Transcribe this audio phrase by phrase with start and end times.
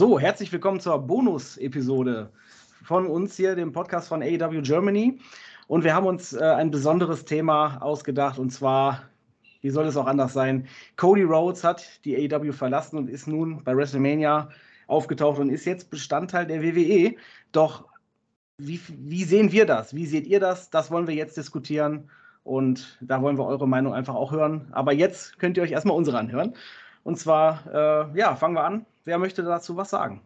[0.00, 2.30] So, herzlich willkommen zur Bonus-Episode
[2.84, 5.20] von uns hier, dem Podcast von AEW Germany.
[5.66, 9.02] Und wir haben uns äh, ein besonderes Thema ausgedacht und zwar,
[9.60, 10.66] wie soll es auch anders sein?
[10.96, 14.48] Cody Rhodes hat die AEW verlassen und ist nun bei WrestleMania
[14.86, 17.16] aufgetaucht und ist jetzt Bestandteil der WWE.
[17.52, 17.86] Doch
[18.56, 19.94] wie, wie sehen wir das?
[19.94, 20.70] Wie seht ihr das?
[20.70, 22.08] Das wollen wir jetzt diskutieren
[22.42, 24.66] und da wollen wir eure Meinung einfach auch hören.
[24.72, 26.54] Aber jetzt könnt ihr euch erstmal unsere anhören.
[27.02, 27.66] Und zwar,
[28.14, 28.86] äh, ja, fangen wir an.
[29.04, 30.20] Wer möchte dazu was sagen?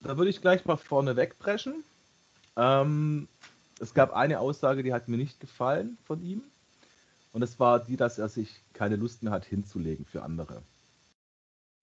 [0.00, 1.84] Da würde ich gleich mal vorne wegbrechen.
[2.56, 3.28] Ähm,
[3.78, 6.42] es gab eine Aussage, die hat mir nicht gefallen von ihm.
[7.32, 10.62] Und es war die, dass er sich keine Lust mehr hat, hinzulegen für andere.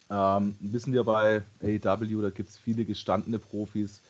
[0.09, 4.01] Ähm, wissen wir bei AEW, da gibt es viele gestandene Profis.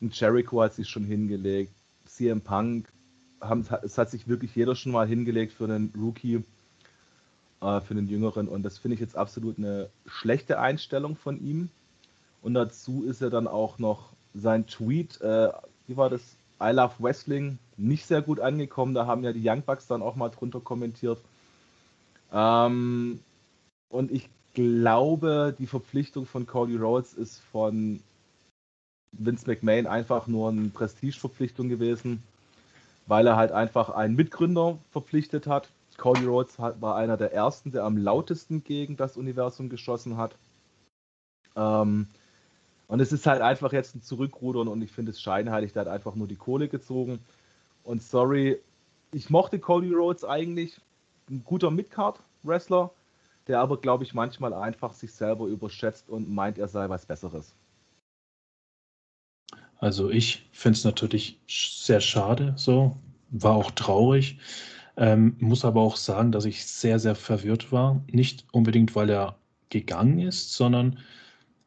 [0.00, 1.72] Ein Jericho hat sich schon hingelegt.
[2.04, 2.88] CM Punk,
[3.40, 6.44] haben, es hat sich wirklich jeder schon mal hingelegt für einen Rookie
[7.60, 8.48] äh, für den Jüngeren.
[8.48, 11.70] Und das finde ich jetzt absolut eine schlechte Einstellung von ihm.
[12.42, 15.50] Und dazu ist er dann auch noch sein Tweet, äh,
[15.86, 16.36] wie war das?
[16.60, 18.94] I Love Wrestling, nicht sehr gut angekommen.
[18.94, 21.20] Da haben ja die Young Bucks dann auch mal drunter kommentiert.
[22.32, 23.20] Ähm,
[23.88, 28.00] und ich glaube, die Verpflichtung von Cody Rhodes ist von
[29.12, 32.22] Vince McMahon einfach nur eine Prestigeverpflichtung gewesen,
[33.06, 35.70] weil er halt einfach einen Mitgründer verpflichtet hat.
[35.98, 40.36] Cody Rhodes war einer der ersten, der am lautesten gegen das Universum geschossen hat.
[41.56, 42.06] Ähm,
[42.86, 45.88] und es ist halt einfach jetzt ein Zurückrudern und ich finde es scheinheilig, der hat
[45.88, 47.18] einfach nur die Kohle gezogen.
[47.82, 48.58] Und sorry,
[49.12, 50.80] ich mochte Cody Rhodes eigentlich,
[51.28, 52.90] ein guter Midcard-Wrestler,
[53.48, 57.54] der aber, glaube ich, manchmal einfach sich selber überschätzt und meint, er sei was Besseres.
[59.78, 62.96] Also ich finde es natürlich sehr schade, so,
[63.30, 64.38] war auch traurig.
[64.98, 68.02] Ähm, muss aber auch sagen, dass ich sehr, sehr verwirrt war.
[68.10, 69.38] Nicht unbedingt, weil er
[69.70, 70.98] gegangen ist, sondern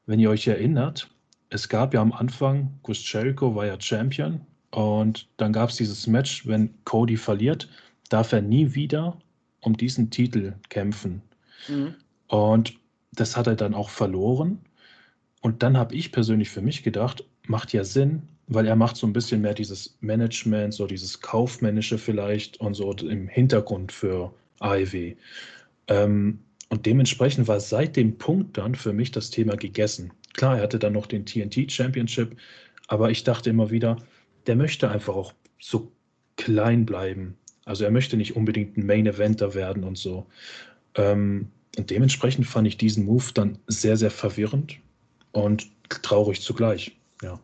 [0.06, 1.10] wenn ihr euch erinnert,
[1.50, 6.08] es gab ja am Anfang, Chris Jericho war ja Champion und dann gab es dieses
[6.08, 7.70] Match, wenn Cody verliert,
[8.10, 9.18] darf er nie wieder
[9.62, 11.22] um diesen Titel kämpfen.
[11.70, 11.96] Mhm.
[12.28, 12.74] Und
[13.14, 14.60] das hat er dann auch verloren.
[15.42, 19.08] Und dann habe ich persönlich für mich gedacht, macht ja Sinn, weil er macht so
[19.08, 25.16] ein bisschen mehr dieses Management, so dieses Kaufmännische vielleicht und so im Hintergrund für AEW.
[25.88, 30.12] Ähm, und dementsprechend war seit dem Punkt dann für mich das Thema gegessen.
[30.34, 32.36] Klar, er hatte dann noch den TNT Championship,
[32.88, 33.96] aber ich dachte immer wieder,
[34.48, 35.90] der möchte einfach auch so
[36.36, 37.38] klein bleiben.
[37.64, 40.26] Also er möchte nicht unbedingt ein Main Eventer werden und so.
[40.96, 41.48] Ähm,
[41.78, 44.78] und dementsprechend fand ich diesen Move dann sehr, sehr verwirrend
[45.32, 46.98] und traurig zugleich.
[47.22, 47.40] Ja.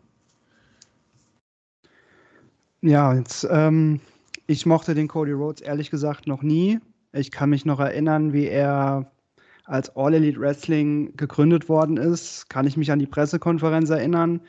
[2.82, 4.00] Ja, jetzt, ähm,
[4.46, 6.80] ich mochte den Cody Rhodes ehrlich gesagt noch nie.
[7.12, 9.12] Ich kann mich noch erinnern, wie er
[9.66, 12.50] als All Elite Wrestling gegründet worden ist.
[12.50, 14.42] Kann ich mich an die Pressekonferenz erinnern.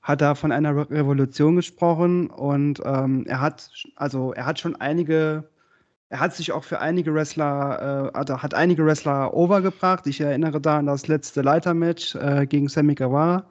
[0.00, 4.76] Hat da von einer Re Revolution gesprochen und ähm, er hat, also er hat schon
[4.76, 5.48] einige,
[6.08, 10.06] er hat sich auch für einige Wrestler, äh, also hat einige Wrestler overgebracht.
[10.06, 13.44] Ich erinnere da an das letzte Leitermatch äh, gegen Sammy Guevara.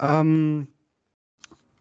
[0.00, 0.68] Ähm,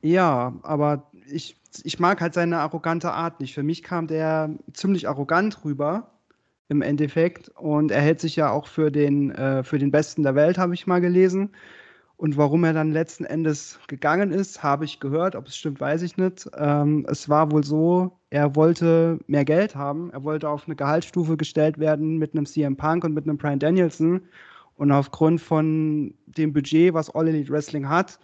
[0.02, 3.54] ja, aber ich, ich mag halt seine arrogante Art nicht.
[3.54, 6.12] Für mich kam der ziemlich arrogant rüber
[6.68, 10.36] im Endeffekt und er hält sich ja auch für den, äh, für den Besten der
[10.36, 11.52] Welt, habe ich mal gelesen.
[12.20, 15.38] Und warum er dann letzten Endes gegangen ist, habe ich gehört.
[15.38, 16.50] Ob es stimmt, weiß ich nicht.
[16.58, 20.12] Ähm, es war wohl so, er wollte mehr Geld haben.
[20.12, 23.60] Er wollte auf eine Gehaltsstufe gestellt werden mit einem CM Punk und mit einem Brian
[23.60, 24.22] Danielson.
[24.76, 28.20] Und aufgrund von dem Budget, was All Elite Wrestling hat,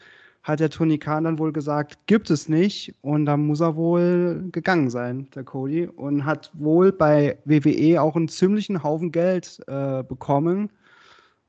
[0.46, 2.94] hat der Tony Khan dann wohl gesagt, gibt es nicht.
[3.02, 5.88] Und dann muss er wohl gegangen sein, der Cody.
[5.88, 10.70] Und hat wohl bei WWE auch einen ziemlichen Haufen Geld äh, bekommen.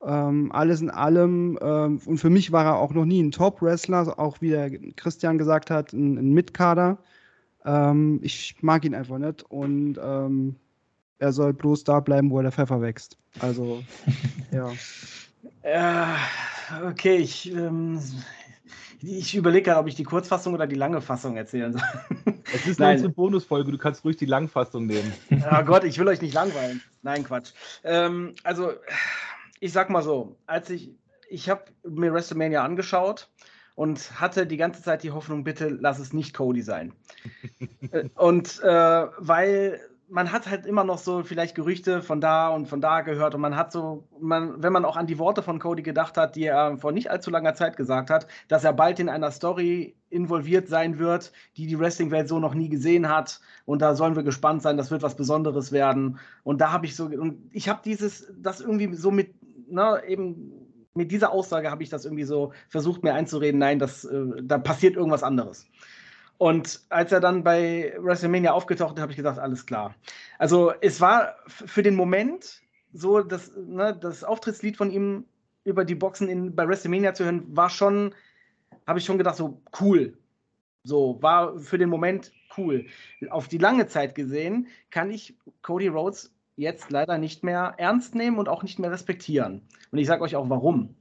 [0.02, 1.58] Ähm, alles in allem.
[1.60, 5.36] Ähm, und für mich war er auch noch nie ein Top-Wrestler, auch wie der Christian
[5.36, 6.96] gesagt hat, ein, ein Mitkader.
[7.66, 9.42] Ähm, ich mag ihn einfach nicht.
[9.50, 10.56] Und ähm,
[11.18, 13.18] er soll bloß da bleiben, wo der Pfeffer wächst.
[13.40, 13.82] Also,
[14.52, 14.72] ja.
[15.62, 16.16] Ja,
[16.88, 18.00] okay, ich, ähm,
[19.02, 21.82] ich überlege gerade, ob ich die Kurzfassung oder die lange Fassung erzählen soll.
[22.54, 25.12] Es ist eine Bonusfolge, du kannst ruhig die Langfassung nehmen.
[25.30, 26.82] Ja Gott, ich will euch nicht langweilen.
[27.02, 27.52] Nein, Quatsch.
[27.84, 28.72] Ähm, also,
[29.60, 30.94] ich sag mal so, als ich,
[31.28, 33.28] ich habe mir WrestleMania angeschaut
[33.74, 36.92] und hatte die ganze Zeit die Hoffnung, bitte lass es nicht Cody sein.
[37.92, 42.66] Äh, und äh, weil man hat halt immer noch so vielleicht Gerüchte von da und
[42.66, 45.58] von da gehört und man hat so, man, wenn man auch an die Worte von
[45.58, 49.00] Cody gedacht hat, die er vor nicht allzu langer Zeit gesagt hat, dass er bald
[49.00, 53.82] in einer Story involviert sein wird, die die Wrestling-Welt so noch nie gesehen hat und
[53.82, 57.06] da sollen wir gespannt sein, das wird was Besonderes werden und da habe ich so,
[57.06, 59.34] und ich habe dieses, das irgendwie so mit,
[59.68, 60.52] ne, eben
[60.94, 64.58] mit dieser Aussage habe ich das irgendwie so versucht, mir einzureden, nein, das, äh, da
[64.58, 65.66] passiert irgendwas anderes.
[66.38, 69.94] Und als er dann bei WrestleMania aufgetaucht ist, habe ich gesagt, alles klar.
[70.38, 72.60] Also es war für den Moment
[72.92, 75.24] so, dass ne, das Auftrittslied von ihm
[75.64, 78.14] über die Boxen in, bei WrestleMania zu hören, war schon,
[78.86, 80.16] habe ich schon gedacht, so cool.
[80.84, 82.86] So, war für den Moment cool.
[83.30, 88.38] Auf die lange Zeit gesehen kann ich Cody Rhodes jetzt leider nicht mehr ernst nehmen
[88.38, 89.62] und auch nicht mehr respektieren.
[89.90, 90.94] Und ich sage euch auch warum.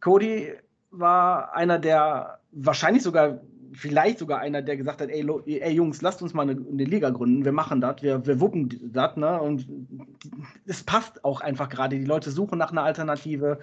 [0.00, 0.52] Cody
[0.90, 3.40] war einer der, wahrscheinlich sogar,
[3.74, 7.10] vielleicht sogar einer, der gesagt hat, ey, ey Jungs, lasst uns mal eine, eine, Liga
[7.10, 9.40] gründen, wir machen das, wir, wir wuppen das, ne?
[9.40, 9.66] Und
[10.66, 11.98] es passt auch einfach gerade.
[11.98, 13.58] Die Leute suchen nach einer Alternative.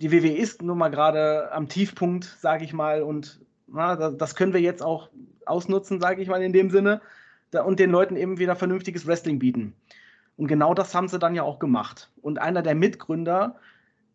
[0.00, 4.52] Die WWE ist nun mal gerade am Tiefpunkt, sage ich mal, und na, das können
[4.52, 5.08] wir jetzt auch
[5.46, 7.00] ausnutzen, sage ich mal in dem Sinne,
[7.64, 9.74] und den Leuten eben wieder vernünftiges Wrestling bieten.
[10.36, 12.10] Und genau das haben sie dann ja auch gemacht.
[12.22, 13.56] Und einer der Mitgründer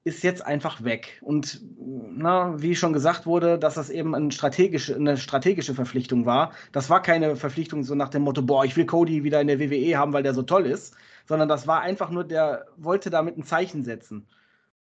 [0.06, 1.20] ist jetzt einfach weg.
[1.22, 6.52] Und na, wie schon gesagt wurde, dass das eben eine strategische, eine strategische Verpflichtung war.
[6.72, 9.60] Das war keine Verpflichtung so nach dem Motto, boah, ich will Cody wieder in der
[9.60, 13.36] WWE haben, weil der so toll ist, sondern das war einfach nur, der wollte damit
[13.36, 14.28] ein Zeichen setzen.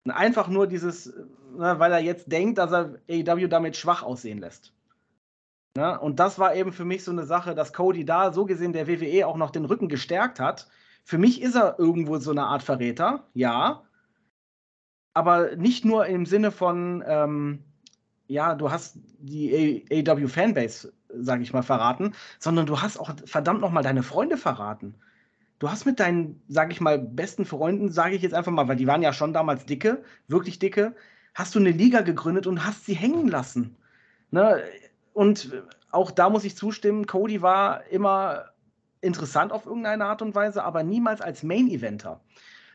[0.04, 1.12] Einfach nur dieses,
[1.56, 4.74] na, weil er jetzt denkt, dass er AEW damit schwach aussehen lässt.
[5.76, 8.74] Na, und das war eben für mich so eine Sache, dass Cody da so gesehen
[8.74, 10.68] der WWE auch noch den Rücken gestärkt hat.
[11.04, 13.85] Für mich ist er irgendwo so eine Art Verräter, ja,
[15.16, 17.60] aber nicht nur im Sinne von, ähm,
[18.26, 23.62] ja, du hast die AW Fanbase, sage ich mal, verraten, sondern du hast auch verdammt
[23.62, 24.94] nochmal deine Freunde verraten.
[25.58, 28.76] Du hast mit deinen, sage ich mal, besten Freunden, sage ich jetzt einfach mal, weil
[28.76, 30.94] die waren ja schon damals dicke, wirklich dicke,
[31.32, 33.74] hast du eine Liga gegründet und hast sie hängen lassen.
[34.30, 34.62] Ne?
[35.14, 35.50] Und
[35.92, 38.50] auch da muss ich zustimmen, Cody war immer
[39.00, 42.20] interessant auf irgendeine Art und Weise, aber niemals als Main-Eventer.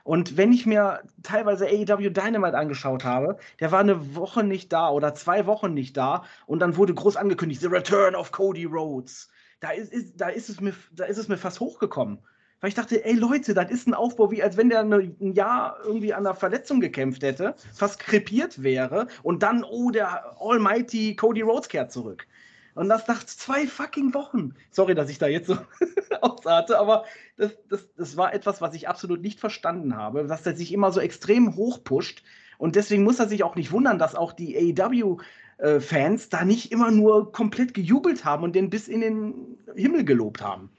[0.04, 4.90] Und wenn ich mir teilweise AEW Dynamite angeschaut habe, der war eine Woche nicht da
[4.90, 9.30] oder zwei Wochen nicht da und dann wurde groß angekündigt, The Return of Cody Rhodes.
[9.60, 12.20] Da ist, ist, da ist, es, mir, da ist es mir fast hochgekommen.
[12.62, 15.78] Weil ich dachte, ey Leute, das ist ein Aufbau, wie als wenn der ein Jahr
[15.84, 21.42] irgendwie an einer Verletzung gekämpft hätte, fast krepiert wäre und dann, oh, der Almighty Cody
[21.42, 22.28] Rhodes kehrt zurück.
[22.76, 24.56] Und das nach zwei fucking Wochen.
[24.70, 25.58] Sorry, dass ich da jetzt so
[26.22, 27.06] ausarte, aber
[27.38, 30.92] das, das, das war etwas, was ich absolut nicht verstanden habe, dass er sich immer
[30.92, 32.24] so extrem hochpusht.
[32.58, 36.92] Und deswegen muss er sich auch nicht wundern, dass auch die AEW-Fans da nicht immer
[36.92, 40.70] nur komplett gejubelt haben und den bis in den Himmel gelobt haben.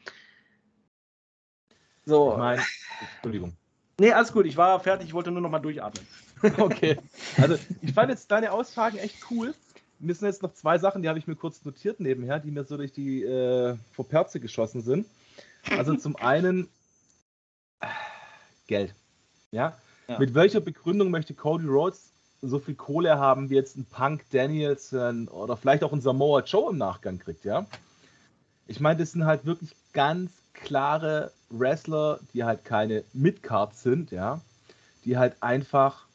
[2.04, 2.36] So.
[2.36, 2.60] Mein,
[3.16, 3.56] Entschuldigung.
[4.00, 6.06] Nee, alles gut, ich war fertig, ich wollte nur noch mal durchatmen.
[6.58, 6.98] okay.
[7.40, 9.54] Also, ich fand jetzt deine Aussagen echt cool
[10.02, 12.64] mir sind jetzt noch zwei Sachen, die habe ich mir kurz notiert nebenher, die mir
[12.64, 15.06] so durch die äh, Vorperze geschossen sind.
[15.70, 16.68] Also zum einen
[17.80, 17.86] äh,
[18.66, 18.94] Geld.
[19.52, 19.78] Ja?
[20.08, 20.18] ja?
[20.18, 22.10] Mit welcher Begründung möchte Cody Rhodes
[22.42, 26.70] so viel Kohle haben, wie jetzt ein Punk Danielson oder vielleicht auch ein Samoa Joe
[26.70, 27.66] im Nachgang kriegt, ja?
[28.66, 34.40] Ich meine, das sind halt wirklich ganz klare Wrestler, die halt keine Midcards sind, ja?
[35.04, 36.06] Die halt einfach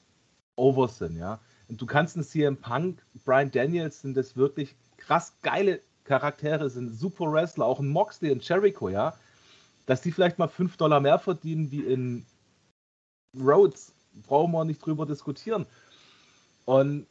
[0.57, 1.39] over sind, ja?
[1.69, 6.97] Und du kannst einen CM Punk, Brian Daniels sind das wirklich krass geile Charaktere, sind
[6.97, 9.13] super Wrestler, auch ein Moxley und Jericho, ja.
[9.85, 12.25] Dass die vielleicht mal 5 Dollar mehr verdienen wie in
[13.39, 13.93] Rhodes,
[14.27, 15.65] brauchen wir nicht drüber diskutieren.
[16.65, 17.07] Und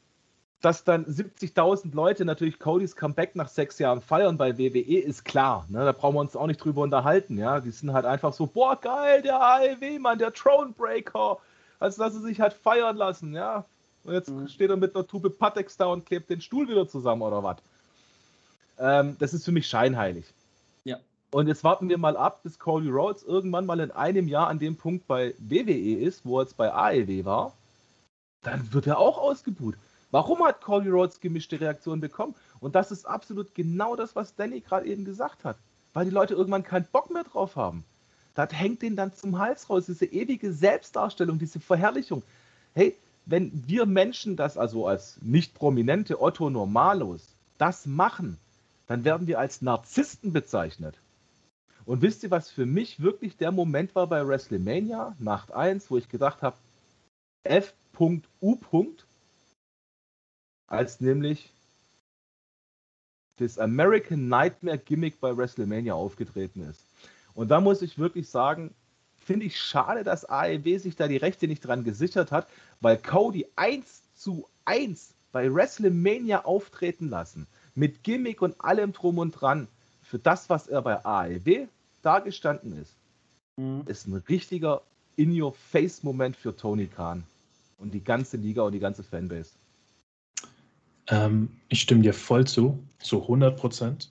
[0.62, 5.66] dass dann 70.000 Leute natürlich Codys Comeback nach sechs Jahren feiern bei WWE, ist klar.
[5.68, 5.84] Ne?
[5.84, 7.38] Da brauchen wir uns auch nicht drüber unterhalten.
[7.38, 7.60] Ja?
[7.60, 11.38] Die sind halt einfach so, boah, geil, der AEW-Mann, der Thronebreaker.
[11.78, 13.34] Also, dass sie sich halt feiern lassen.
[13.34, 13.64] Ja?
[14.06, 14.48] Und jetzt mhm.
[14.48, 17.56] steht er mit einer Tube Patex da und klebt den Stuhl wieder zusammen oder was.
[18.78, 20.24] Ähm, das ist für mich scheinheilig.
[20.84, 20.98] Ja.
[21.32, 24.58] Und jetzt warten wir mal ab, bis Cody Rhodes irgendwann mal in einem Jahr an
[24.58, 27.52] dem Punkt bei WWE ist, wo er jetzt bei AEW war.
[28.42, 29.74] Dann wird er auch ausgebuht.
[30.12, 32.34] Warum hat Cody Rhodes gemischte Reaktionen bekommen?
[32.60, 35.56] Und das ist absolut genau das, was Danny gerade eben gesagt hat.
[35.94, 37.84] Weil die Leute irgendwann keinen Bock mehr drauf haben.
[38.34, 42.22] Das hängt denen dann zum Hals raus, diese ewige Selbstdarstellung, diese Verherrlichung.
[42.74, 42.94] Hey,
[43.26, 48.38] wenn wir Menschen das also als nicht prominente Otto Normalos das machen,
[48.86, 50.98] dann werden wir als Narzissten bezeichnet.
[51.84, 55.96] Und wisst ihr, was für mich wirklich der Moment war bei WrestleMania, Nacht 1, wo
[55.96, 56.56] ich gedacht habe,
[57.44, 58.56] F.U.
[60.68, 61.52] Als nämlich
[63.36, 66.84] das American Nightmare Gimmick bei WrestleMania aufgetreten ist.
[67.34, 68.74] Und da muss ich wirklich sagen,
[69.26, 72.46] finde ich schade, dass AEW sich da die Rechte nicht dran gesichert hat,
[72.80, 79.32] weil Cody 1 zu 1 bei WrestleMania auftreten lassen, mit Gimmick und allem drum und
[79.32, 79.66] dran,
[80.00, 81.66] für das, was er bei AEW
[82.02, 82.94] dargestanden ist,
[83.56, 83.82] mhm.
[83.86, 84.82] ist ein richtiger
[85.16, 87.24] In-Your-Face-Moment für Tony Khan.
[87.78, 89.50] Und die ganze Liga und die ganze Fanbase.
[91.08, 94.10] Ähm, ich stimme dir voll zu, zu 100 Prozent.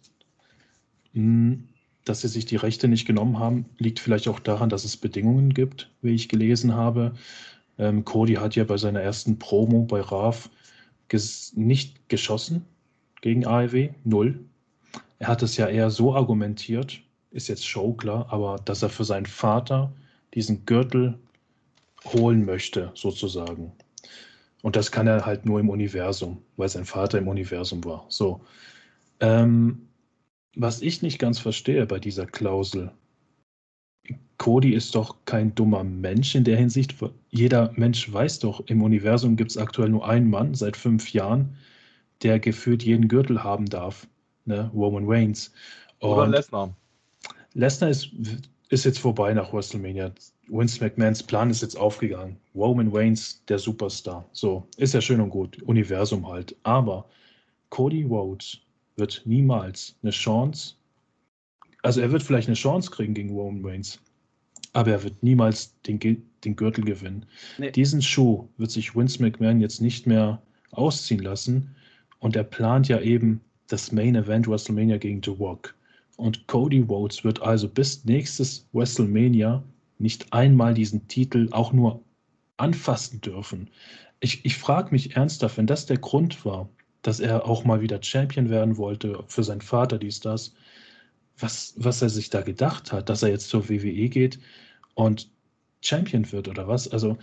[1.14, 1.68] Hm,
[2.06, 5.54] dass sie sich die Rechte nicht genommen haben, liegt vielleicht auch daran, dass es Bedingungen
[5.54, 7.16] gibt, wie ich gelesen habe.
[7.78, 10.50] Ähm, Cody hat ja bei seiner ersten Promo bei RAF
[11.08, 12.66] ges nicht geschossen
[13.22, 14.40] gegen AEW, null.
[15.20, 19.04] Er hat es ja eher so argumentiert, ist jetzt Show klar, aber dass er für
[19.04, 19.92] seinen Vater
[20.34, 21.18] diesen Gürtel
[22.06, 23.72] holen möchte, sozusagen.
[24.62, 28.06] Und das kann er halt nur im Universum, weil sein Vater im Universum war.
[28.10, 28.42] So.
[29.20, 29.88] Ähm,
[30.56, 32.92] was ich nicht ganz verstehe bei dieser Klausel,
[34.38, 36.96] Cody ist doch kein dummer Mensch in der Hinsicht.
[37.30, 41.56] Jeder Mensch weiß doch, im Universum gibt es aktuell nur einen Mann seit fünf Jahren,
[42.22, 44.08] der gefühlt jeden Gürtel haben darf.
[44.46, 44.70] Ne?
[44.74, 45.52] Roman Reigns.
[46.00, 46.76] Und Oder Lesnar.
[47.54, 48.10] Lesnar ist,
[48.70, 50.12] ist jetzt vorbei nach WrestleMania.
[50.48, 52.38] Vince McMahons Plan ist jetzt aufgegangen.
[52.54, 54.30] Roman Reigns, der Superstar.
[54.34, 55.62] So, ist ja schön und gut.
[55.64, 56.56] Universum halt.
[56.64, 57.06] Aber
[57.70, 58.60] Cody Rhodes
[58.96, 60.76] wird niemals eine Chance,
[61.82, 64.00] also er wird vielleicht eine Chance kriegen gegen Roman Reigns,
[64.74, 67.26] aber er wird niemals den, den Gürtel gewinnen.
[67.58, 67.72] Nee.
[67.72, 71.76] Diesen Schuh wird sich Vince McMahon jetzt nicht mehr ausziehen lassen
[72.20, 75.76] und er plant ja eben das Main Event WrestleMania gegen The Rock.
[76.18, 79.64] Und Cody Rhodes wird also bis nächstes WrestleMania
[80.00, 82.02] nicht einmal diesen Titel auch nur
[82.58, 83.70] anfassen dürfen.
[84.22, 86.70] Ich, ich frage mich ernsthaft, wenn das der Grund war,
[87.06, 90.56] dass er auch mal wieder Champion werden wollte für seinen Vater, dies, das,
[91.38, 94.40] was, was er sich da gedacht hat, dass er jetzt zur WWE geht
[94.96, 95.30] und
[95.82, 96.88] Champion wird oder was?
[96.88, 97.18] Also,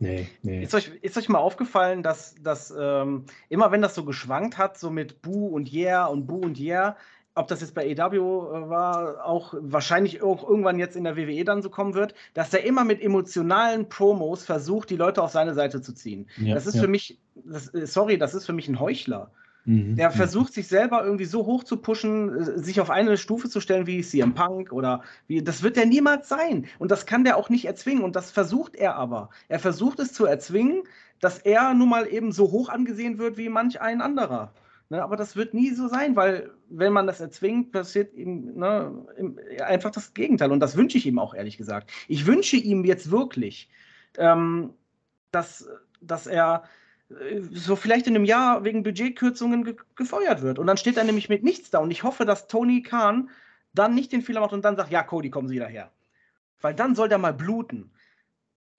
[0.00, 0.64] nee, nee.
[0.64, 4.76] Ist euch, ist euch mal aufgefallen, dass, dass ähm, immer wenn das so geschwankt hat,
[4.76, 6.96] so mit Bu und Yeah und Bu und Yeah,
[7.34, 11.44] ob das jetzt bei EW äh, war, auch wahrscheinlich auch irgendwann jetzt in der WWE
[11.44, 15.54] dann so kommen wird, dass er immer mit emotionalen Promos versucht, die Leute auf seine
[15.54, 16.28] Seite zu ziehen.
[16.36, 16.82] Ja, das ist ja.
[16.82, 19.30] für mich, das, äh, sorry, das ist für mich ein Heuchler.
[19.66, 23.48] Mhm, der versucht sich selber irgendwie so hoch zu pushen, äh, sich auf eine Stufe
[23.48, 25.42] zu stellen wie CM Punk oder wie.
[25.42, 26.66] Das wird er niemals sein.
[26.78, 28.04] Und das kann der auch nicht erzwingen.
[28.04, 29.30] Und das versucht er aber.
[29.48, 30.82] Er versucht es zu erzwingen,
[31.18, 34.52] dass er nun mal eben so hoch angesehen wird wie manch ein anderer.
[34.90, 39.06] Ne, aber das wird nie so sein, weil wenn man das erzwingt, passiert ihm ne,
[39.64, 40.52] einfach das Gegenteil.
[40.52, 41.90] Und das wünsche ich ihm auch, ehrlich gesagt.
[42.06, 43.70] Ich wünsche ihm jetzt wirklich,
[44.18, 44.74] ähm,
[45.30, 45.66] dass,
[46.02, 46.64] dass er
[47.08, 50.58] äh, so vielleicht in einem Jahr wegen Budgetkürzungen ge gefeuert wird.
[50.58, 51.78] Und dann steht er nämlich mit nichts da.
[51.78, 53.30] Und ich hoffe, dass Tony Khan
[53.72, 55.90] dann nicht den Fehler macht und dann sagt, ja, Cody, kommen Sie daher.
[56.60, 57.90] Weil dann soll der mal bluten.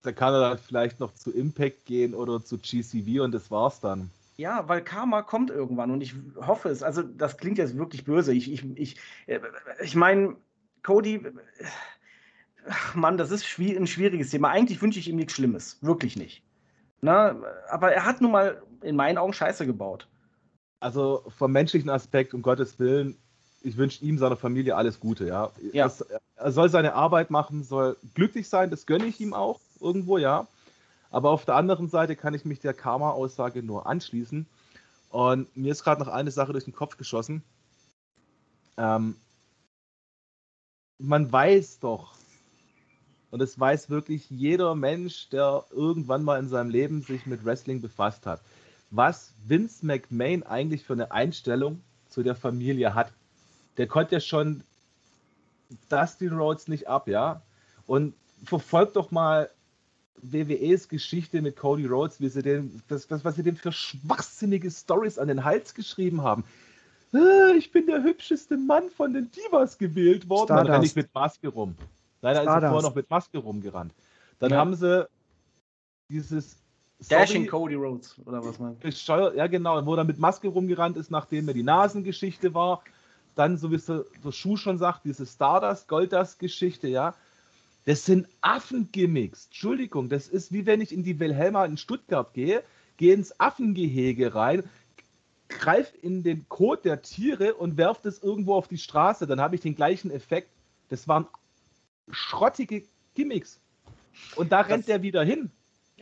[0.03, 3.79] Da kann er dann vielleicht noch zu Impact gehen oder zu GCV und das war's
[3.79, 4.12] dann.
[4.37, 6.83] Ja, weil Karma kommt irgendwann und ich hoffe es.
[6.83, 8.33] Also, das klingt jetzt wirklich böse.
[8.33, 9.39] Ich, ich, ich, äh,
[9.81, 10.35] ich meine,
[10.83, 11.21] Cody,
[12.67, 14.49] ach Mann, das ist ein schwieriges Thema.
[14.49, 15.77] Eigentlich wünsche ich ihm nichts Schlimmes.
[15.81, 16.43] Wirklich nicht.
[17.01, 17.35] Na,
[17.69, 20.07] aber er hat nun mal in meinen Augen Scheiße gebaut.
[20.81, 23.17] Also, vom menschlichen Aspekt, um Gottes Willen,
[23.61, 25.51] ich wünsche ihm, seiner Familie alles Gute, ja.
[25.71, 25.85] ja.
[25.85, 30.17] Das, er soll seine Arbeit machen, soll glücklich sein, das gönne ich ihm auch irgendwo,
[30.17, 30.47] ja.
[31.09, 34.47] Aber auf der anderen Seite kann ich mich der Karma-Aussage nur anschließen.
[35.09, 37.43] Und mir ist gerade noch eine Sache durch den Kopf geschossen.
[38.77, 39.15] Ähm,
[40.97, 42.15] man weiß doch,
[43.31, 47.81] und es weiß wirklich jeder Mensch, der irgendwann mal in seinem Leben sich mit Wrestling
[47.81, 48.41] befasst hat,
[48.91, 53.12] was Vince McMahon eigentlich für eine Einstellung zu der Familie hat.
[53.75, 54.63] Der konnte ja schon
[55.89, 57.41] Dustin Rhodes nicht ab, ja.
[57.88, 58.13] Und
[58.45, 59.50] verfolgt doch mal
[60.22, 64.72] WWEs Geschichte mit Cody Rhodes, wie sie den, das, das, was sie dem für schwachsinnige
[64.72, 66.43] Stories an den Hals geschrieben haben.
[67.13, 70.48] Ah, ich bin der hübscheste Mann von den Divas gewählt worden.
[70.48, 70.67] Stardust.
[70.67, 71.75] Dann renne ich mit Maske rum.
[72.22, 73.93] Leider ist er vorher noch mit Maske rumgerannt.
[74.39, 74.57] Dann ja.
[74.57, 75.07] haben sie
[76.10, 76.57] dieses
[77.10, 78.77] Dashing Cody Rhodes, oder was man.
[79.36, 82.84] Ja, genau, wo er mit Maske rumgerannt ist, nachdem er die Nasengeschichte war.
[83.36, 87.13] Dann, so wie es der, der Schuh schon sagt, diese Stardust, Goldust-Geschichte, ja.
[87.85, 89.45] Das sind Affengimmicks.
[89.45, 92.63] Entschuldigung, das ist wie wenn ich in die Wilhelma in Stuttgart gehe,
[92.97, 94.63] gehe ins Affengehege rein,
[95.49, 99.27] greife in den Kot der Tiere und werfe das irgendwo auf die Straße.
[99.27, 100.49] Dann habe ich den gleichen Effekt.
[100.89, 101.27] Das waren
[102.09, 103.59] schrottige Gimmicks.
[104.35, 105.51] Und da das, rennt er wieder hin.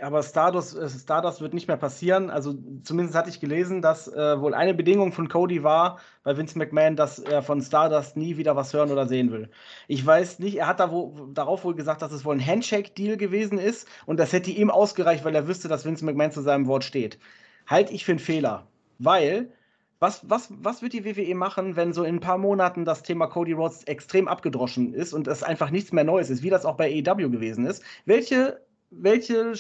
[0.02, 2.32] Aber Stardust, äh, Stardust wird nicht mehr passieren.
[2.32, 6.58] Also zumindest hatte ich gelesen, dass äh, wohl eine Bedingung von Cody war bei Vince
[6.58, 9.50] McMahon, dass er von Stardust nie wieder was hören oder sehen will.
[9.88, 13.18] Ich weiß nicht, er hat da wo, darauf wohl gesagt, dass es wohl ein Handshake-Deal
[13.18, 16.66] gewesen ist und das hätte ihm ausgereicht, weil er wüsste, dass Vince McMahon zu seinem
[16.66, 17.20] Wort steht.
[17.68, 18.68] Halte ich für einen Fehler.
[18.98, 19.52] Weil,
[20.00, 23.28] was, was, was wird die WWE machen, wenn so in ein paar Monaten das Thema
[23.28, 26.78] Cody Rhodes extrem abgedroschen ist und es einfach nichts mehr Neues ist, wie das auch
[26.78, 27.84] bei AEW gewesen ist?
[28.06, 28.60] Welche
[28.96, 29.54] welche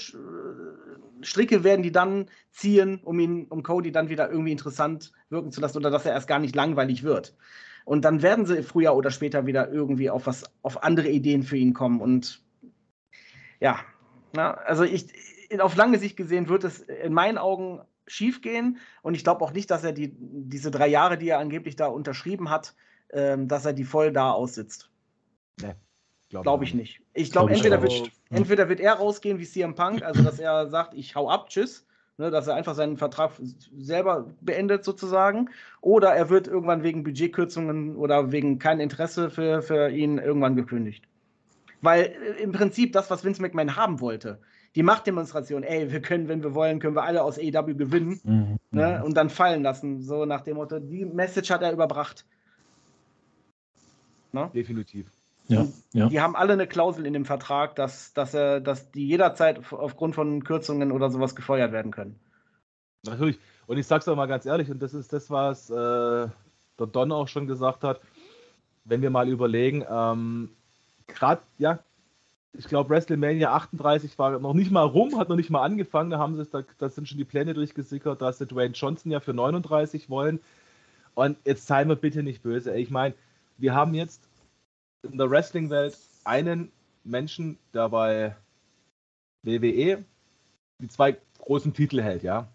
[1.22, 5.62] Stricke werden die dann ziehen, um ihn, um Cody dann wieder irgendwie interessant wirken zu
[5.62, 7.36] lassen oder dass er erst gar nicht langweilig wird.
[7.86, 11.58] Und dann werden sie früher oder später wieder irgendwie auf was, auf andere Ideen für
[11.58, 12.00] ihn kommen.
[12.00, 12.42] Und
[13.60, 13.80] ja,
[14.34, 15.08] na, also ich,
[15.60, 18.78] auf lange Sicht gesehen wird es in meinen Augen schief gehen.
[19.02, 21.88] Und ich glaube auch nicht, dass er die, diese drei Jahre, die er angeblich da
[21.88, 22.76] unterschrieben hat,
[23.12, 24.90] ähm, dass er die voll da aussitzt.
[25.62, 25.76] Nee,
[26.34, 27.00] glaube glaub ich nicht.
[27.14, 30.68] Ich glaube, glaub entweder, wird, entweder wird er rausgehen wie CM Punk, also dass er
[30.70, 31.86] sagt, ich hau ab, tschüss.
[32.18, 33.32] Ne, dass er einfach seinen Vertrag
[33.76, 35.50] selber beendet sozusagen.
[35.82, 41.06] Oder er wird irgendwann wegen Budgetkürzungen oder wegen kein Interesse für, für ihn irgendwann gekündigt.
[41.82, 44.40] Weil äh, im Prinzip das, was Vince McMahon haben wollte,
[44.76, 48.60] die Machtdemonstration, ey, wir können, wenn wir wollen, können wir alle aus AEW gewinnen mhm.
[48.70, 50.02] ne, und dann fallen lassen.
[50.02, 52.26] So nach dem Motto, die Message hat er überbracht.
[54.34, 54.52] Ne?
[54.54, 55.12] Definitiv.
[55.48, 56.08] Ja, ja.
[56.08, 60.16] Die haben alle eine Klausel in dem Vertrag, dass, dass, er, dass die jederzeit aufgrund
[60.16, 62.20] von Kürzungen oder sowas gefeuert werden können.
[63.06, 63.40] Natürlich.
[63.68, 67.12] Und ich sag's auch mal ganz ehrlich, und das ist das, was äh, der Don
[67.12, 68.02] auch schon gesagt hat,
[68.86, 70.50] wenn wir mal überlegen, ähm,
[71.08, 71.80] gerade, ja,
[72.54, 76.20] ich glaube, WrestleMania 38 war noch nicht mal rum, hat noch nicht mal angefangen, da
[76.20, 79.34] haben sie da, da sind schon die Pläne durchgesickert, dass sie Dwayne Johnson ja für
[79.34, 80.40] 39 wollen.
[81.16, 82.76] Und jetzt seien wir bitte nicht böse.
[82.76, 83.16] Ich meine,
[83.58, 84.22] wir haben jetzt
[85.04, 86.72] in der Wrestling-Welt einen
[87.04, 88.36] Menschen, der bei
[89.44, 90.04] WWE
[90.80, 92.48] die zwei großen Titel hält, ja.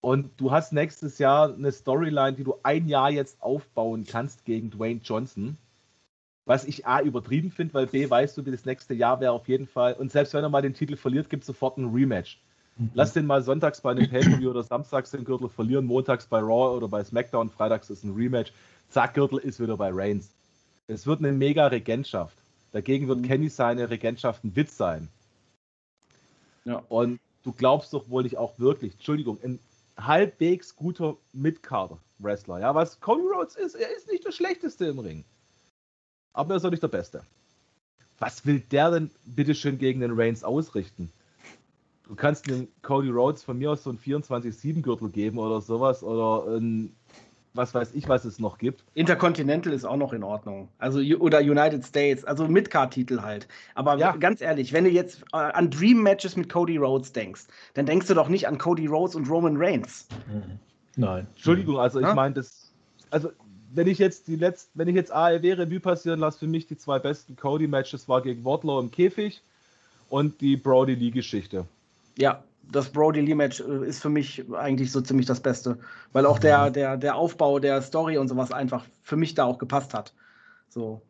[0.00, 4.70] Und du hast nächstes Jahr eine Storyline, die du ein Jahr jetzt aufbauen kannst gegen
[4.70, 5.56] Dwayne Johnson.
[6.44, 9.48] Was ich A übertrieben finde, weil B weißt du, wie das nächste Jahr wäre auf
[9.48, 9.94] jeden Fall.
[9.94, 12.40] Und selbst wenn er mal den Titel verliert, gibt es sofort ein Rematch.
[12.76, 12.90] Mhm.
[12.94, 16.76] Lass den mal sonntags bei einem Pay-Per-View oder samstags den Gürtel verlieren, montags bei Raw
[16.76, 18.52] oder bei SmackDown, freitags ist ein Rematch.
[18.90, 20.30] Zack, Gürtel ist wieder bei Reigns.
[20.88, 22.36] Es wird eine mega Regentschaft.
[22.72, 23.24] Dagegen wird mhm.
[23.24, 25.08] Kenny seine Regentschaft ein Witz sein.
[26.64, 26.82] Ja.
[26.88, 29.58] Und du glaubst doch wohl nicht auch wirklich, Entschuldigung, ein
[29.96, 35.24] halbwegs guter Midcard-Wrestler, ja, was Cody Rhodes ist, er ist nicht der Schlechteste im Ring.
[36.32, 37.24] Aber er ist auch nicht der Beste.
[38.18, 41.10] Was will der denn bitteschön gegen den Reigns ausrichten?
[42.04, 46.56] Du kannst dem Cody Rhodes von mir aus so einen 24-7-Gürtel geben oder sowas oder
[46.56, 46.94] ein
[47.56, 48.84] was weiß ich, was es noch gibt.
[48.94, 50.68] Intercontinental ist auch noch in Ordnung.
[50.78, 53.48] Also oder United States, also Midcard-Titel halt.
[53.74, 54.14] Aber ja.
[54.16, 57.42] ganz ehrlich, wenn du jetzt äh, an Dream Matches mit Cody Rhodes denkst,
[57.74, 60.06] dann denkst du doch nicht an Cody Rhodes und Roman Reigns.
[60.32, 60.58] Mhm.
[60.96, 61.26] Nein.
[61.34, 62.72] Entschuldigung, also ich meine, das,
[63.10, 63.30] also
[63.72, 66.78] wenn ich jetzt die letzten, wenn ich jetzt AEW Revue passieren lasse, für mich die
[66.78, 69.42] zwei besten Cody-Matches war gegen Wardlow im Käfig
[70.08, 71.66] und die Brody Lee-Geschichte.
[72.16, 75.78] Ja, das Brody Lee Match äh, ist für mich eigentlich so ziemlich das Beste,
[76.12, 79.58] weil auch der, der, der Aufbau der Story und sowas einfach für mich da auch
[79.58, 80.14] gepasst hat.
[80.68, 81.02] So.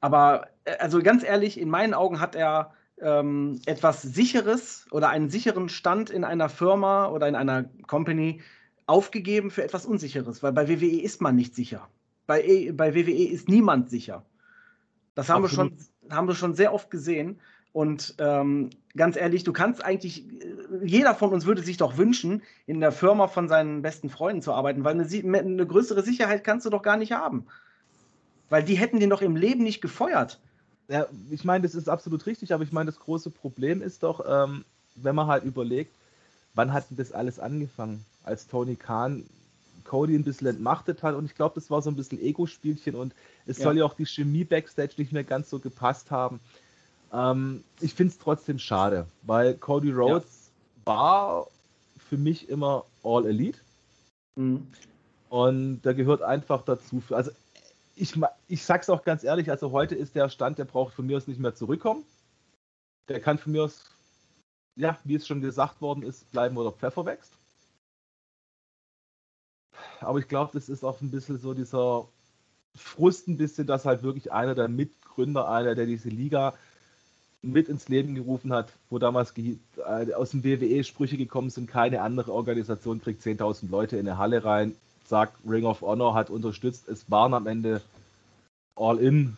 [0.00, 5.30] Aber äh, also ganz ehrlich, in meinen Augen hat er ähm, etwas Sicheres oder einen
[5.30, 8.40] sicheren Stand in einer Firma oder in einer Company
[8.86, 11.88] aufgegeben für etwas Unsicheres, weil bei WWE ist man nicht sicher.
[12.26, 14.24] Bei, e, bei WWE ist niemand sicher.
[15.14, 15.76] Das haben wir, schon,
[16.10, 17.40] haben wir schon sehr oft gesehen.
[17.78, 20.24] Und ähm, ganz ehrlich, du kannst eigentlich,
[20.82, 24.52] jeder von uns würde sich doch wünschen, in der Firma von seinen besten Freunden zu
[24.52, 27.46] arbeiten, weil eine, eine größere Sicherheit kannst du doch gar nicht haben.
[28.48, 30.40] Weil die hätten den doch im Leben nicht gefeuert.
[30.88, 34.24] Ja, ich meine, das ist absolut richtig, aber ich meine, das große Problem ist doch,
[34.28, 34.64] ähm,
[34.96, 35.92] wenn man halt überlegt,
[36.54, 38.04] wann hat denn das alles angefangen?
[38.24, 39.22] Als Tony Khan
[39.84, 43.14] Cody ein bisschen entmachtet hat und ich glaube, das war so ein bisschen Ego-Spielchen und
[43.46, 43.64] es ja.
[43.64, 46.40] soll ja auch die Chemie Backstage nicht mehr ganz so gepasst haben.
[47.12, 50.92] Ähm, ich finde es trotzdem schade, weil Cody Rhodes ja.
[50.92, 51.46] war
[52.08, 53.60] für mich immer All Elite.
[54.36, 54.66] Mhm.
[55.28, 57.02] Und da gehört einfach dazu.
[57.10, 57.30] Also
[57.96, 58.14] ich,
[58.46, 61.26] ich sag's auch ganz ehrlich, also heute ist der Stand, der braucht von mir aus
[61.26, 62.04] nicht mehr zurückkommen.
[63.08, 63.90] Der kann von mir aus,
[64.76, 67.32] ja, wie es schon gesagt worden ist, bleiben oder Pfeffer wächst.
[70.00, 72.06] Aber ich glaube, das ist auch ein bisschen so dieser
[72.76, 76.54] Frust ein bisschen, dass halt wirklich einer der Mitgründer, einer, der diese Liga
[77.42, 82.02] mit ins Leben gerufen hat, wo damals äh, aus dem WWE Sprüche gekommen sind, keine
[82.02, 84.74] andere Organisation kriegt 10.000 Leute in eine Halle rein,
[85.04, 87.80] sagt Ring of Honor hat unterstützt, es waren am Ende
[88.74, 89.36] All In.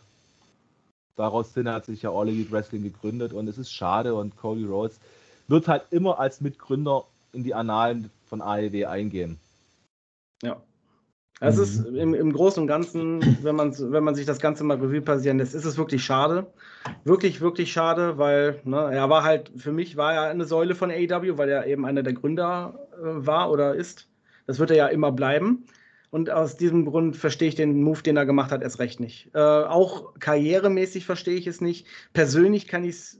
[1.15, 4.99] Daraus hat sich ja All Elite Wrestling gegründet und es ist schade und Cody Rhodes
[5.47, 9.37] wird halt immer als Mitgründer in die Annalen von AEW eingehen.
[10.41, 10.61] Ja.
[11.43, 11.95] Es ist mhm.
[11.95, 15.39] im, im Großen und Ganzen, wenn man, wenn man sich das Ganze mal Revue passieren
[15.39, 16.45] lässt, ist es wirklich schade.
[17.03, 20.91] Wirklich, wirklich schade, weil ne, er war halt, für mich war er eine Säule von
[20.91, 24.07] AEW, weil er eben einer der Gründer äh, war oder ist.
[24.45, 25.65] Das wird er ja immer bleiben.
[26.11, 29.31] Und aus diesem Grund verstehe ich den Move, den er gemacht hat, erst recht nicht.
[29.33, 31.87] Äh, auch karrieremäßig verstehe ich es nicht.
[32.13, 33.17] Persönlich kann ich es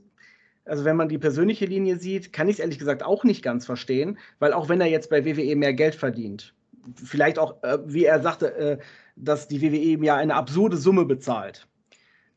[0.63, 3.65] also wenn man die persönliche Linie sieht, kann ich es ehrlich gesagt auch nicht ganz
[3.65, 6.53] verstehen, weil auch wenn er jetzt bei WWE mehr Geld verdient,
[6.95, 8.77] vielleicht auch, äh, wie er sagte, äh,
[9.15, 11.67] dass die WWE ihm ja eine absurde Summe bezahlt.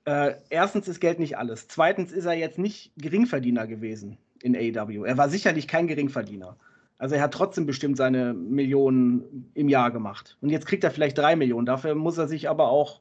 [0.05, 1.69] Äh, erstens ist Geld nicht alles.
[1.69, 5.05] Zweitens ist er jetzt nicht Geringverdiener gewesen in AEW.
[5.05, 6.57] Er war sicherlich kein Geringverdiener.
[6.99, 10.37] Also er hat trotzdem bestimmt seine Millionen im Jahr gemacht.
[10.41, 11.67] Und jetzt kriegt er vielleicht drei Millionen.
[11.67, 13.01] Dafür muss er sich aber auch,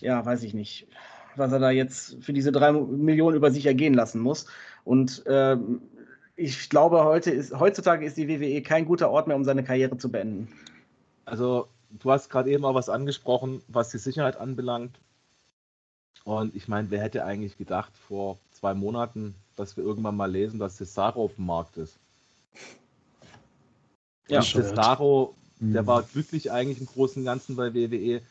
[0.00, 0.88] ja, weiß ich nicht,
[1.36, 4.46] was er da jetzt für diese drei Millionen über sich ergehen lassen muss.
[4.84, 5.56] Und äh,
[6.36, 9.96] ich glaube, heute ist, heutzutage ist die WWE kein guter Ort mehr, um seine Karriere
[9.98, 10.48] zu beenden.
[11.24, 14.98] Also, du hast gerade eben auch was angesprochen, was die Sicherheit anbelangt.
[16.24, 20.58] Und ich meine, wer hätte eigentlich gedacht vor zwei Monaten, dass wir irgendwann mal lesen,
[20.58, 21.98] dass Cesaro auf dem Markt ist?
[24.28, 25.86] Ja, Cesaro, der mhm.
[25.86, 28.22] war glücklich eigentlich im Großen und Ganzen bei WWE.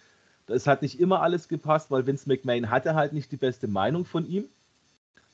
[0.48, 4.06] Es hat nicht immer alles gepasst, weil Vince McMahon hatte halt nicht die beste Meinung
[4.06, 4.46] von ihm.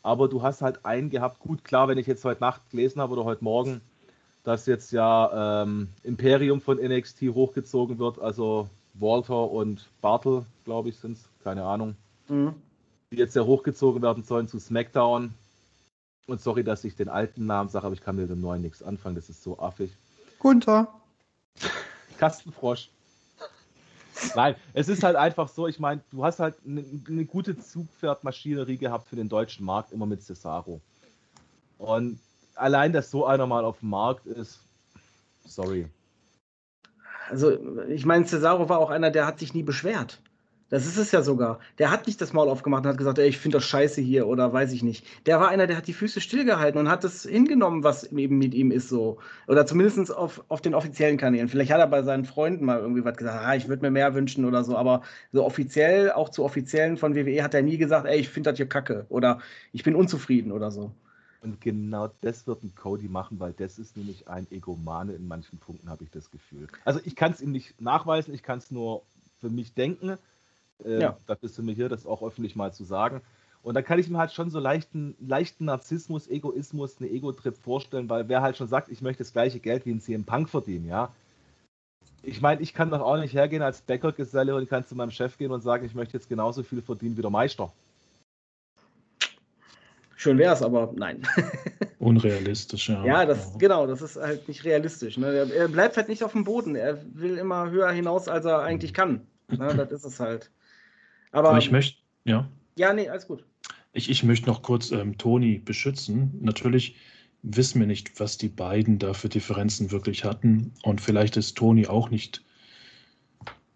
[0.02, 3.14] Aber du hast halt einen gehabt, gut, klar, wenn ich jetzt heute Nacht gelesen habe
[3.14, 3.82] oder heute Morgen,
[4.44, 10.98] dass jetzt ja ähm, Imperium von NXT hochgezogen wird, also Walter und Bartel, glaube ich,
[10.98, 11.96] sind es, keine Ahnung,
[12.28, 12.54] mhm.
[13.12, 15.34] die jetzt ja hochgezogen werden sollen zu SmackDown.
[16.28, 18.84] Und sorry, dass ich den alten Namen sage, aber ich kann mit dem neuen nichts
[18.84, 19.92] anfangen, das ist so affig.
[20.38, 20.88] Gunther.
[22.18, 22.90] Kastenfrosch.
[24.36, 28.78] Nein, es ist halt einfach so, ich meine, du hast halt eine, eine gute Zugpferdmaschinerie
[28.78, 30.82] gehabt für den deutschen Markt, immer mit Cesaro.
[31.78, 32.20] Und
[32.56, 34.60] allein, dass so einer mal auf dem Markt ist,
[35.46, 35.88] sorry.
[37.30, 40.22] Also, ich meine, Cesaro war auch einer, der hat sich nie beschwert.
[40.70, 41.60] Das ist es ja sogar.
[41.80, 44.28] Der hat nicht das Maul aufgemacht und hat gesagt, ey, ich finde das scheiße hier
[44.28, 45.06] oder weiß ich nicht.
[45.26, 48.54] Der war einer, der hat die Füße stillgehalten und hat das hingenommen, was eben mit
[48.54, 49.18] ihm ist so.
[49.48, 51.50] Oder zumindest auf, auf den offiziellen Kanälen.
[51.50, 54.14] Vielleicht hat er bei seinen Freunden mal irgendwie was gesagt, ah, ich würde mir mehr
[54.14, 54.78] wünschen oder so.
[54.78, 55.02] Aber
[55.32, 58.58] so offiziell, auch zu Offiziellen von WWE, hat er nie gesagt, ey, ich finde das
[58.58, 59.40] hier kacke oder
[59.74, 60.92] ich bin unzufrieden oder so.
[61.42, 65.58] Und genau das wird ein Cody machen, weil das ist nämlich ein Egomane in manchen
[65.58, 66.68] Punkten, habe ich das Gefühl.
[66.84, 69.04] Also ich kann es ihm nicht nachweisen, ich kann es nur
[69.40, 70.18] für mich denken.
[70.84, 71.18] Äh, ja.
[71.28, 73.22] Da bist du mir hier, das auch öffentlich mal zu sagen.
[73.62, 78.10] Und da kann ich mir halt schon so leichten, leichten Narzissmus, Egoismus, eine Ego-Trip vorstellen,
[78.10, 80.88] weil wer halt schon sagt, ich möchte das gleiche Geld wie ein CM Punk verdienen,
[80.88, 81.14] ja.
[82.24, 85.38] Ich meine, ich kann doch auch nicht hergehen als Bäckergeselle und kann zu meinem Chef
[85.38, 87.72] gehen und sagen, ich möchte jetzt genauso viel verdienen wie der Meister.
[90.16, 91.26] Schön wäre es, aber nein.
[92.00, 93.06] Unrealistisch, ja.
[93.06, 95.18] Ja, das, genau, das ist halt nicht realistisch.
[95.18, 95.28] Ne?
[95.28, 96.76] Er, er, bleibt halt nicht auf dem Boden.
[96.76, 99.28] Er will immer höher hinaus, als er eigentlich kann.
[99.48, 99.74] Ne?
[99.78, 100.52] Das ist es halt.
[101.32, 102.48] Aber, Aber ich möchte, ja.
[102.76, 103.44] Ja, nee, alles gut.
[103.94, 106.32] Ich, ich möchte noch kurz ähm, Toni beschützen.
[106.42, 106.96] Natürlich
[107.42, 110.74] wissen wir nicht, was die beiden da für Differenzen wirklich hatten.
[110.84, 112.44] Und vielleicht ist Toni auch nicht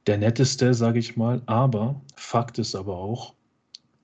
[0.08, 1.42] der netteste, sage ich mal.
[1.46, 3.34] Aber Fakt ist aber auch,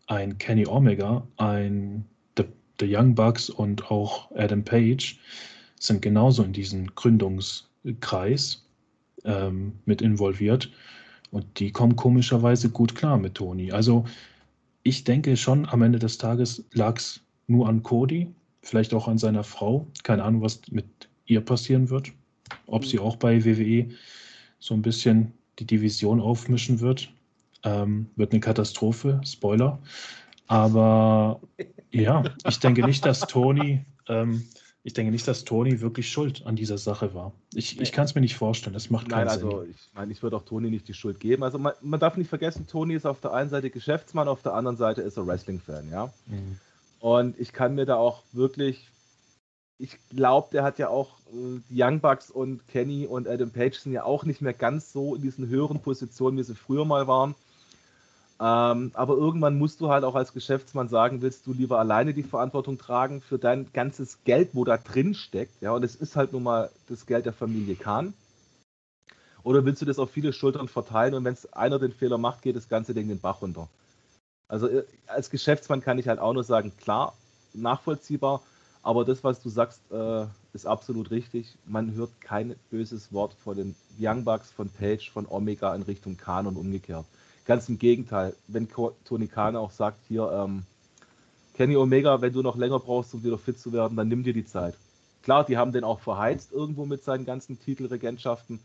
[0.10, 2.04] ein Kenny Omega, ein
[2.36, 2.46] The,
[2.80, 5.20] The Young Bucks und auch Adam Page
[5.80, 8.66] sind genauso in diesen Gründungskreis
[9.24, 10.72] ähm, mit involviert.
[11.32, 13.72] Und die kommen komischerweise gut klar mit Toni.
[13.72, 14.06] Also
[14.84, 19.18] ich denke schon, am Ende des Tages lag es nur an Cody, vielleicht auch an
[19.18, 19.88] seiner Frau.
[20.04, 20.86] Keine Ahnung, was mit
[21.26, 22.12] ihr passieren wird.
[22.66, 23.90] Ob sie auch bei WWE
[24.60, 27.12] so ein bisschen die Division aufmischen wird.
[27.64, 29.80] Ähm, wird eine Katastrophe, Spoiler.
[30.48, 31.42] Aber
[31.92, 34.44] ja, ich denke nicht, dass Tony ähm,
[34.84, 37.34] ich denke nicht, dass Toni wirklich schuld an dieser Sache war.
[37.54, 37.84] Ich, nee.
[37.84, 38.74] ich kann es mir nicht vorstellen.
[38.74, 39.72] Das macht keinen Nein, also Sinn.
[39.72, 41.44] ich meine, ich würde auch Toni nicht die Schuld geben.
[41.44, 44.54] Also man, man, darf nicht vergessen, Toni ist auf der einen Seite Geschäftsmann, auf der
[44.54, 46.14] anderen Seite ist er Wrestling-Fan, ja.
[46.28, 46.58] Mhm.
[47.02, 48.90] Und ich kann mir da auch wirklich,
[49.78, 53.78] ich glaube, der hat ja auch äh, die Young Bucks und Kenny und Adam Page
[53.78, 57.08] sind ja auch nicht mehr ganz so in diesen höheren Positionen, wie sie früher mal
[57.08, 57.36] waren.
[58.42, 62.24] Ähm, aber irgendwann musst du halt auch als Geschäftsmann sagen, willst du lieber alleine die
[62.24, 66.32] Verantwortung tragen für dein ganzes Geld, wo da drin steckt, ja, und es ist halt
[66.32, 68.14] nun mal das Geld der Familie Kahn.
[69.44, 72.42] Oder willst du das auf viele Schultern verteilen und wenn es einer den Fehler macht,
[72.42, 73.68] geht das ganze Ding den Bach runter?
[74.48, 77.14] Also äh, als Geschäftsmann kann ich halt auch nur sagen, klar,
[77.54, 78.42] nachvollziehbar,
[78.84, 81.58] aber das, was du sagst, äh, ist absolut richtig.
[81.66, 86.16] Man hört kein böses Wort von den Young Bucks, von Page, von Omega in Richtung
[86.16, 87.06] Kahn und umgekehrt.
[87.50, 90.66] Ganz im Gegenteil, wenn Tony Khan auch sagt, hier, ähm,
[91.56, 94.34] Kenny Omega, wenn du noch länger brauchst, um wieder fit zu werden, dann nimm dir
[94.34, 94.78] die Zeit.
[95.24, 98.60] Klar, die haben den auch verheizt irgendwo mit seinen ganzen Titelregentschaften.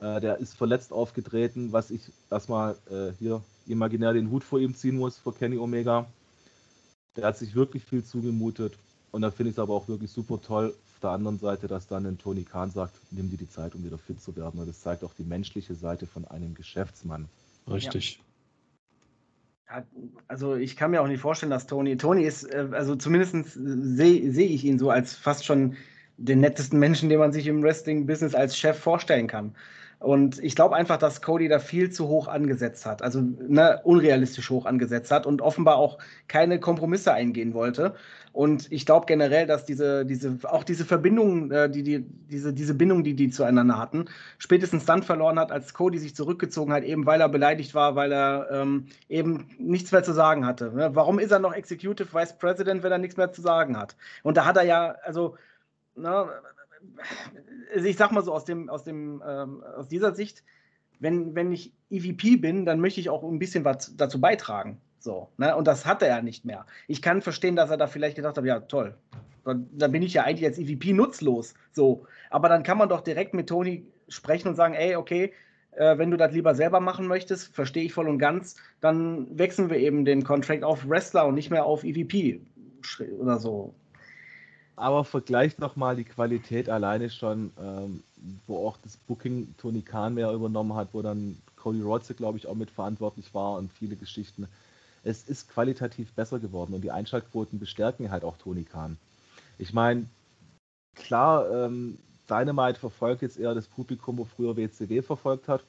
[0.00, 4.76] Äh, der ist verletzt aufgetreten, was ich erstmal äh, hier imaginär den Hut vor ihm
[4.76, 6.06] ziehen muss, vor Kenny Omega.
[7.16, 8.78] Der hat sich wirklich viel zugemutet
[9.10, 10.76] und da finde ich es aber auch wirklich super toll.
[10.94, 13.82] Auf der anderen Seite, dass dann ein Tony Khan sagt, nimm dir die Zeit, um
[13.82, 14.60] wieder fit zu werden.
[14.60, 17.28] Und das zeigt auch die menschliche Seite von einem Geschäftsmann.
[17.68, 18.20] Richtig.
[20.28, 24.32] also ich kann mir auch nicht vorstellen, dass Tony, Tony ist, äh, also zumindest sehe
[24.32, 25.76] seh ich ihn so als fast schon
[26.18, 29.54] den nettesten Menschen, den man sich im Wrestling-Business als Chef vorstellen kann.
[29.98, 34.50] Und ich glaube einfach, dass Cody da viel zu hoch angesetzt hat, also ne, unrealistisch
[34.50, 37.94] hoch angesetzt hat und offenbar auch keine Kompromisse eingehen wollte.
[38.32, 42.74] Und ich glaube generell, dass diese, diese, auch diese Verbindung, äh, die, die, diese, diese
[42.74, 44.04] Bindung, die die zueinander hatten,
[44.36, 48.12] spätestens dann verloren hat, als Cody sich zurückgezogen hat, eben weil er beleidigt war, weil
[48.12, 50.72] er ähm, eben nichts mehr zu sagen hatte.
[50.74, 50.90] Ne?
[50.92, 53.96] Warum ist er noch Executive Vice President, wenn er nichts mehr zu sagen hat?
[54.22, 55.36] Und da hat er ja, also,
[55.94, 56.28] na,
[57.74, 60.42] also ich sag mal so aus dem, aus dem, ähm, aus dieser Sicht,
[60.98, 64.80] wenn, wenn ich EVP bin, dann möchte ich auch ein bisschen was dazu beitragen.
[64.98, 65.54] So, ne?
[65.54, 66.66] Und das hat er ja nicht mehr.
[66.88, 68.96] Ich kann verstehen, dass er da vielleicht gedacht hat, ja, toll,
[69.44, 71.54] dann, dann bin ich ja eigentlich als EVP nutzlos.
[71.72, 72.06] So.
[72.30, 75.32] Aber dann kann man doch direkt mit Tony sprechen und sagen, ey, okay,
[75.72, 79.70] äh, wenn du das lieber selber machen möchtest, verstehe ich voll und ganz, dann wechseln
[79.70, 82.40] wir eben den Contract auf Wrestler und nicht mehr auf EVP
[83.18, 83.74] oder so.
[84.76, 88.02] Aber vergleicht doch mal die Qualität alleine schon, ähm,
[88.46, 92.46] wo auch das Booking Tony Khan mehr übernommen hat, wo dann Cody Rhodes, glaube ich,
[92.46, 94.46] auch mitverantwortlich war und viele Geschichten.
[95.02, 98.98] Es ist qualitativ besser geworden und die Einschaltquoten bestärken halt auch Tony Khan.
[99.56, 100.06] Ich meine,
[100.94, 105.62] klar, ähm, Dynamite verfolgt jetzt eher das Publikum, wo früher WCW verfolgt hat.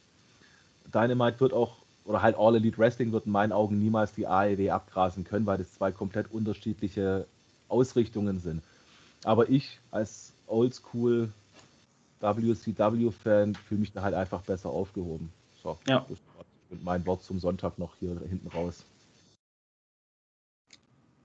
[0.94, 4.70] Dynamite wird auch, oder halt All Elite Wrestling wird in meinen Augen niemals die AEW
[4.72, 7.26] abgrasen können, weil das zwei komplett unterschiedliche
[7.70, 8.64] Ausrichtungen sind.
[9.28, 11.30] Aber ich als Oldschool
[12.22, 15.30] WCW-Fan fühle mich da halt einfach besser aufgehoben.
[15.62, 16.06] So, ja.
[16.08, 16.18] das
[16.72, 18.86] ist mein Wort zum Sonntag noch hier hinten raus.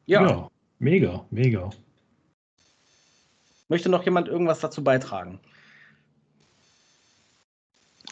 [0.07, 0.27] Ja.
[0.27, 1.71] ja, mega, mega.
[3.69, 5.39] Möchte noch jemand irgendwas dazu beitragen?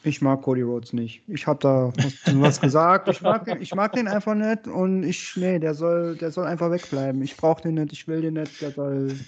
[0.04, 1.20] Ich mag Cody Rhodes nicht.
[1.26, 3.08] Ich habe da was, was gesagt.
[3.08, 6.46] Ich mag, den, ich mag den einfach nicht und ich, nee, der soll, der soll
[6.46, 7.22] einfach wegbleiben.
[7.22, 9.18] Ich brauche den nicht, ich will den nicht, der soll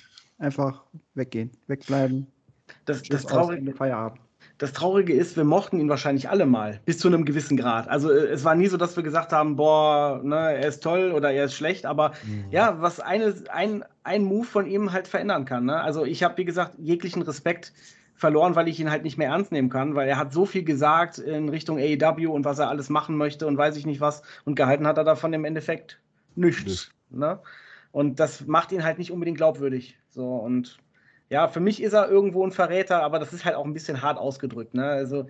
[0.42, 0.82] einfach
[1.14, 2.26] weggehen, wegbleiben.
[2.84, 4.20] Das, das, Traurige, Feierabend.
[4.58, 7.88] das Traurige ist, wir mochten ihn wahrscheinlich alle mal, bis zu einem gewissen Grad.
[7.88, 11.12] Also äh, es war nie so, dass wir gesagt haben, boah, ne, er ist toll
[11.12, 12.46] oder er ist schlecht, aber mhm.
[12.50, 15.66] ja, was eine, ein, ein Move von ihm halt verändern kann.
[15.66, 15.80] Ne?
[15.80, 17.72] Also ich habe, wie gesagt, jeglichen Respekt
[18.14, 20.64] verloren, weil ich ihn halt nicht mehr ernst nehmen kann, weil er hat so viel
[20.64, 24.22] gesagt in Richtung AEW und was er alles machen möchte und weiß ich nicht was
[24.44, 25.98] und gehalten hat er davon im Endeffekt
[26.34, 26.90] nichts.
[27.10, 27.38] Ne?
[27.92, 29.98] Und das macht ihn halt nicht unbedingt glaubwürdig.
[30.10, 30.78] So und
[31.28, 34.02] ja, für mich ist er irgendwo ein Verräter, aber das ist halt auch ein bisschen
[34.02, 34.74] hart ausgedrückt.
[34.74, 34.84] Ne?
[34.84, 35.26] Also,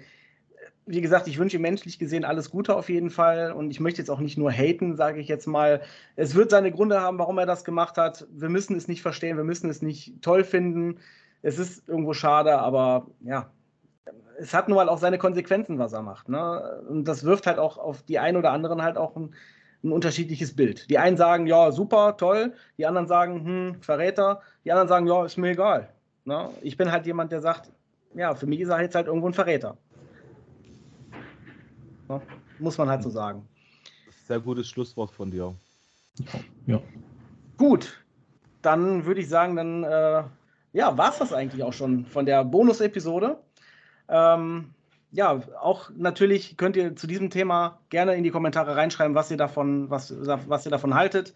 [0.85, 4.01] wie gesagt, ich wünsche ihm menschlich gesehen alles Gute auf jeden Fall und ich möchte
[4.01, 5.81] jetzt auch nicht nur haten, sage ich jetzt mal.
[6.17, 8.27] Es wird seine Gründe haben, warum er das gemacht hat.
[8.33, 10.99] Wir müssen es nicht verstehen, wir müssen es nicht toll finden.
[11.41, 13.53] Es ist irgendwo schade, aber ja,
[14.39, 16.29] es hat nun mal auch seine Konsequenzen, was er macht.
[16.29, 16.83] Ne?
[16.89, 19.35] Und das wirft halt auch auf die einen oder anderen halt auch ein
[19.83, 20.89] ein unterschiedliches Bild.
[20.91, 22.55] Die einen sagen, ja, super, toll.
[22.79, 24.43] Die anderen sagen, hm, Verräter.
[24.65, 25.93] Die anderen sagen, ja, ist mir egal.
[26.25, 27.73] Na, ich bin halt jemand, der sagt,
[28.15, 29.77] ja, für mich ist er jetzt halt irgendwo ein Verräter.
[32.09, 32.23] Na,
[32.59, 33.49] muss man halt so sagen.
[34.29, 35.55] Sehr gutes Schlusswort von dir.
[36.67, 36.81] Ja.
[37.57, 38.05] Gut,
[38.61, 40.23] dann würde ich sagen, dann äh,
[40.73, 43.39] ja, war es das eigentlich auch schon von der Bonus-Episode.
[44.09, 44.71] Ähm,
[45.13, 49.37] ja, auch natürlich könnt ihr zu diesem Thema gerne in die Kommentare reinschreiben, was ihr
[49.37, 51.35] davon, was, was ihr davon haltet.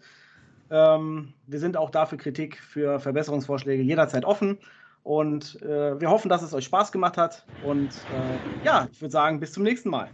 [0.69, 4.57] Ähm, wir sind auch dafür Kritik, für Verbesserungsvorschläge jederzeit offen.
[5.03, 7.45] Und äh, wir hoffen, dass es euch Spaß gemacht hat.
[7.63, 10.09] Und äh, ja, ich würde sagen, bis zum nächsten Mal.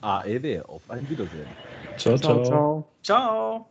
[0.00, 1.46] AEW, auf ein Wiedersehen.
[1.96, 2.16] ciao.
[2.16, 2.42] ciao.
[2.42, 2.88] ciao.
[3.02, 3.70] ciao.